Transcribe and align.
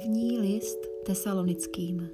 První 0.00 0.38
list 0.38 0.78
tesalonickým. 1.06 2.08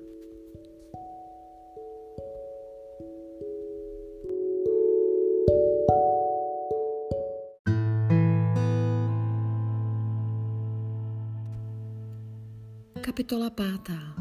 Kapitola 13.00 13.50
pátá. 13.50 14.16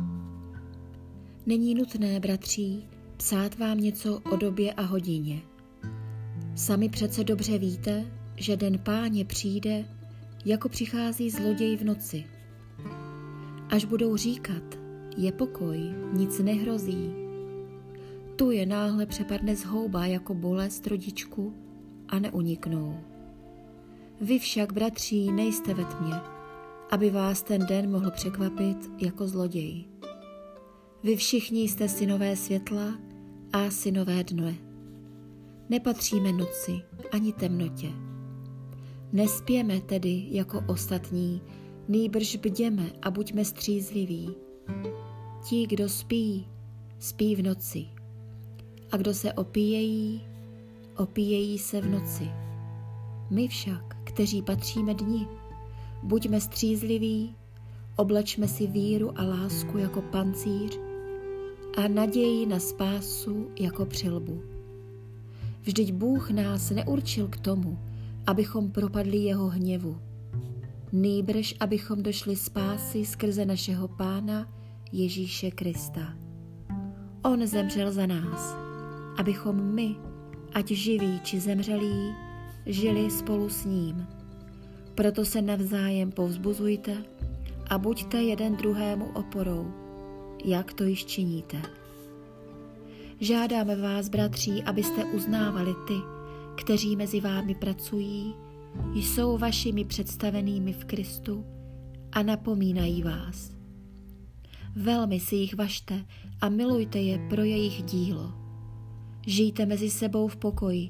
Není 1.45 1.75
nutné, 1.75 2.19
bratří, 2.19 2.87
psát 3.17 3.57
vám 3.57 3.79
něco 3.79 4.21
o 4.31 4.35
době 4.35 4.73
a 4.73 4.81
hodině. 4.81 5.41
Sami 6.55 6.89
přece 6.89 7.23
dobře 7.23 7.57
víte, 7.57 8.05
že 8.35 8.57
den 8.57 8.79
páně 8.79 9.25
přijde, 9.25 9.85
jako 10.45 10.69
přichází 10.69 11.29
zloděj 11.29 11.77
v 11.77 11.83
noci. 11.83 12.40
Až 13.71 13.85
budou 13.85 14.17
říkat, 14.17 14.63
je 15.17 15.31
pokoj, 15.31 15.79
nic 16.13 16.39
nehrozí. 16.39 17.13
Tu 18.35 18.51
je 18.51 18.65
náhle 18.65 19.05
přepadne 19.05 19.55
zhouba 19.55 20.05
jako 20.05 20.33
bolest 20.33 20.87
rodičku 20.87 21.53
a 22.07 22.19
neuniknou. 22.19 22.97
Vy 24.21 24.39
však, 24.39 24.73
bratří, 24.73 25.31
nejste 25.31 25.73
ve 25.73 25.85
tmě, 25.85 26.15
aby 26.91 27.09
vás 27.09 27.43
ten 27.43 27.65
den 27.65 27.91
mohl 27.91 28.11
překvapit 28.11 28.91
jako 28.97 29.27
zloděj. 29.27 29.85
Vy 31.03 31.15
všichni 31.15 31.61
jste 31.63 31.89
synové 31.89 32.35
světla 32.35 32.99
a 33.53 33.69
synové 33.69 34.23
dne. 34.23 34.55
Nepatříme 35.69 36.31
noci 36.31 36.81
ani 37.11 37.33
temnotě. 37.33 37.89
Nespěme 39.13 39.81
tedy 39.81 40.27
jako 40.29 40.63
ostatní, 40.67 41.41
nýbrž 41.91 42.35
bděme 42.35 42.91
a 43.01 43.11
buďme 43.11 43.45
střízliví. 43.45 44.35
Ti, 45.49 45.67
kdo 45.67 45.89
spí, 45.89 46.47
spí 46.99 47.35
v 47.35 47.43
noci. 47.43 47.85
A 48.91 48.97
kdo 48.97 49.13
se 49.13 49.33
opíjejí, 49.33 50.21
opíjejí 50.97 51.59
se 51.59 51.81
v 51.81 51.89
noci. 51.89 52.29
My 53.29 53.47
však, 53.47 53.97
kteří 54.03 54.41
patříme 54.41 54.93
dni, 54.93 55.27
buďme 56.03 56.41
střízliví, 56.41 57.35
oblečme 57.95 58.47
si 58.47 58.67
víru 58.67 59.19
a 59.19 59.23
lásku 59.23 59.77
jako 59.77 60.01
pancíř 60.01 60.79
a 61.77 61.87
naději 61.87 62.45
na 62.45 62.59
spásu 62.59 63.47
jako 63.59 63.85
přilbu. 63.85 64.41
Vždyť 65.61 65.91
Bůh 65.93 66.31
nás 66.31 66.69
neurčil 66.69 67.27
k 67.27 67.39
tomu, 67.39 67.79
abychom 68.27 68.71
propadli 68.71 69.17
jeho 69.17 69.49
hněvu. 69.49 70.10
Nýbrž, 70.93 71.55
abychom 71.59 72.03
došli 72.03 72.35
spásy 72.35 73.05
skrze 73.05 73.45
našeho 73.45 73.87
Pána 73.87 74.47
Ježíše 74.91 75.51
Krista. 75.51 76.13
On 77.23 77.47
zemřel 77.47 77.91
za 77.91 78.05
nás, 78.05 78.55
abychom 79.17 79.75
my, 79.75 79.95
ať 80.53 80.67
živí 80.67 81.19
či 81.23 81.39
zemřelí, 81.39 82.13
žili 82.65 83.11
spolu 83.11 83.49
s 83.49 83.65
ním. 83.65 84.07
Proto 84.95 85.25
se 85.25 85.41
navzájem 85.41 86.11
povzbuzujte 86.11 86.97
a 87.69 87.77
buďte 87.77 88.23
jeden 88.23 88.55
druhému 88.55 89.05
oporou, 89.13 89.73
jak 90.45 90.73
to 90.73 90.83
již 90.83 91.05
činíte. 91.05 91.61
Žádáme 93.19 93.75
vás, 93.75 94.09
bratří, 94.09 94.63
abyste 94.63 95.05
uznávali 95.05 95.75
ty, 95.87 95.95
kteří 96.55 96.95
mezi 96.95 97.21
vámi 97.21 97.55
pracují, 97.55 98.35
jsou 98.93 99.37
vašimi 99.37 99.85
představenými 99.85 100.73
v 100.73 100.85
Kristu 100.85 101.45
a 102.11 102.23
napomínají 102.23 103.03
vás. 103.03 103.55
Velmi 104.75 105.19
si 105.19 105.35
jich 105.35 105.55
vašte 105.55 106.05
a 106.41 106.49
milujte 106.49 106.99
je 106.99 107.19
pro 107.29 107.43
jejich 107.43 107.83
dílo. 107.83 108.33
Žijte 109.27 109.65
mezi 109.65 109.89
sebou 109.89 110.27
v 110.27 110.37
pokoji. 110.37 110.89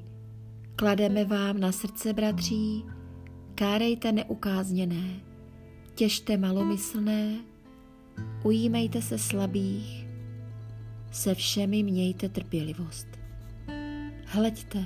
Klademe 0.76 1.24
vám 1.24 1.60
na 1.60 1.72
srdce, 1.72 2.12
bratří, 2.12 2.84
kárejte 3.54 4.12
neukázněné, 4.12 5.20
těžte 5.94 6.36
malomyslné, 6.36 7.38
ujímejte 8.44 9.02
se 9.02 9.18
slabých, 9.18 10.06
se 11.10 11.34
všemi 11.34 11.82
mějte 11.82 12.28
trpělivost. 12.28 13.06
Hleďte, 14.26 14.84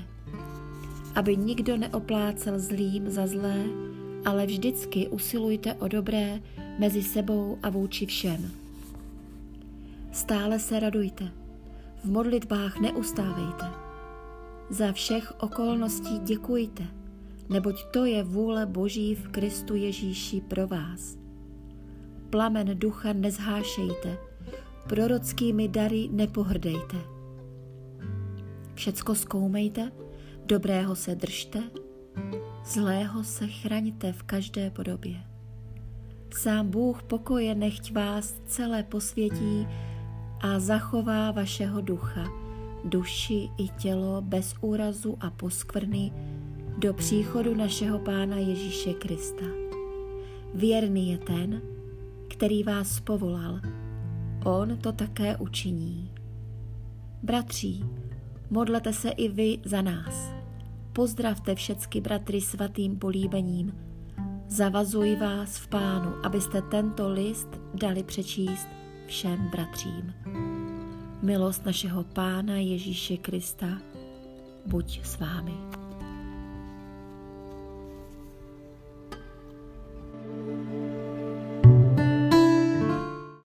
aby 1.17 1.37
nikdo 1.37 1.77
neoplácel 1.77 2.59
zlým 2.59 3.11
za 3.11 3.27
zlé, 3.27 3.65
ale 4.25 4.47
vždycky 4.47 5.09
usilujte 5.09 5.75
o 5.75 5.89
dobré 5.89 6.41
mezi 6.79 7.03
sebou 7.03 7.59
a 7.63 7.71
vůči 7.71 8.07
všem. 8.07 8.51
Stále 10.13 10.59
se 10.59 10.81
radujte, 10.81 11.33
v 12.05 12.11
modlitbách 12.11 12.81
neustávejte. 12.81 13.65
Za 14.71 14.93
všech 14.93 15.33
okolností 15.41 16.19
děkujte, 16.19 16.87
neboť 17.49 17.85
to 17.91 18.05
je 18.05 18.23
vůle 18.23 18.67
Boží 18.67 19.15
v 19.15 19.29
Kristu 19.29 19.75
Ježíši 19.75 20.41
pro 20.41 20.67
vás. 20.67 21.19
Plamen 22.31 22.79
ducha 22.79 23.13
nezhášejte, 23.13 24.19
prorockými 24.89 25.69
dary 25.69 26.09
nepohrdejte. 26.13 26.97
Všecko 28.75 29.15
zkoumejte, 29.15 29.93
Dobrého 30.49 30.97
se 30.97 31.15
držte, 31.15 31.63
zlého 32.65 33.25
se 33.25 33.47
chraňte 33.47 34.13
v 34.13 34.23
každé 34.23 34.71
podobě. 34.71 35.17
Sám 36.35 36.71
Bůh 36.71 37.03
pokoje 37.03 37.55
nechť 37.55 37.93
vás 37.93 38.35
celé 38.47 38.83
posvětí 38.83 39.69
a 40.41 40.59
zachová 40.59 41.31
vašeho 41.31 41.81
ducha, 41.81 42.25
duši 42.85 43.49
i 43.59 43.69
tělo 43.69 44.23
bez 44.23 44.55
úrazu 44.61 45.17
a 45.21 45.31
poskvrny 45.31 46.13
do 46.79 46.95
příchodu 46.95 47.55
našeho 47.55 47.99
Pána 47.99 48.37
Ježíše 48.37 48.93
Krista. 48.93 49.47
Věrný 50.55 51.11
je 51.11 51.19
ten, 51.19 51.63
který 52.29 52.63
vás 52.63 53.01
povolal. 53.01 53.61
On 54.45 54.79
to 54.79 54.93
také 54.93 55.37
učiní. 55.37 56.11
Bratří, 57.23 57.85
modlete 58.51 58.93
se 58.93 59.11
i 59.11 59.29
vy 59.29 59.59
za 59.65 59.83
nás 59.83 60.37
Pozdravte 60.97 61.55
všecky 61.55 62.01
bratry 62.01 62.41
svatým 62.41 62.99
políbením. 62.99 63.75
Zavazuji 64.49 65.17
vás 65.17 65.57
v 65.57 65.69
pánu, 65.69 66.27
abyste 66.27 66.63
tento 66.63 67.09
list 67.09 67.49
dali 67.75 68.03
přečíst 68.03 68.69
všem 69.07 69.49
bratřím. 69.51 70.15
Milost 71.23 71.67
našeho 71.67 72.05
pána 72.05 72.57
Ježíše 72.57 73.17
Krista 73.17 73.67
buď 74.67 75.01
s 75.05 75.19
vámi. 75.19 75.76